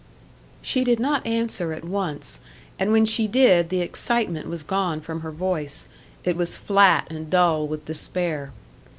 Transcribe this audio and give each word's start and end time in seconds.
She 0.63 0.83
did 0.83 0.99
not 0.99 1.27
answer 1.27 1.73
at 1.73 1.85
once, 1.85 2.39
and 2.79 2.91
when 2.91 3.05
she 3.05 3.27
did 3.27 3.69
the 3.69 3.81
excitement 3.81 4.47
was 4.49 4.63
gone 4.63 4.99
from 4.99 5.19
her 5.19 5.31
voice; 5.31 5.85
it 6.23 6.35
was 6.35 6.57
flat 6.57 7.05
and 7.11 7.29
dull 7.29 7.67
with 7.67 7.85
despair. 7.85 8.51